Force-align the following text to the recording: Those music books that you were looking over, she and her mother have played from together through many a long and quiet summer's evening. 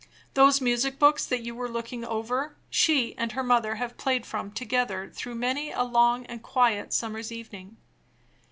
Those 0.33 0.61
music 0.61 0.97
books 0.97 1.27
that 1.27 1.43
you 1.43 1.53
were 1.53 1.69
looking 1.69 2.03
over, 2.03 2.55
she 2.71 3.15
and 3.19 3.33
her 3.33 3.43
mother 3.43 3.75
have 3.75 3.97
played 3.99 4.25
from 4.25 4.49
together 4.51 5.11
through 5.13 5.35
many 5.35 5.69
a 5.71 5.83
long 5.83 6.25
and 6.25 6.41
quiet 6.41 6.91
summer's 6.91 7.31
evening. 7.31 7.77